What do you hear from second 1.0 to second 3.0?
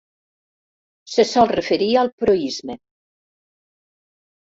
Se sol referir al proïsme.